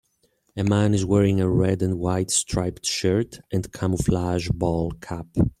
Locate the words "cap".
4.99-5.27